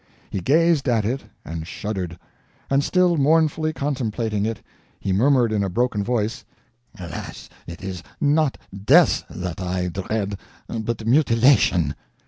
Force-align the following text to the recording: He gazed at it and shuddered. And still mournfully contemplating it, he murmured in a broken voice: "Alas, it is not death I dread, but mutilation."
He 0.31 0.39
gazed 0.39 0.89
at 0.89 1.05
it 1.05 1.25
and 1.45 1.67
shuddered. 1.67 2.17
And 2.71 2.83
still 2.83 3.17
mournfully 3.17 3.71
contemplating 3.71 4.47
it, 4.47 4.59
he 4.99 5.13
murmured 5.13 5.51
in 5.51 5.63
a 5.63 5.69
broken 5.69 6.03
voice: 6.03 6.43
"Alas, 6.97 7.49
it 7.67 7.83
is 7.83 8.01
not 8.19 8.57
death 8.83 9.23
I 9.59 9.89
dread, 9.89 10.39
but 10.67 11.05
mutilation." 11.05 11.93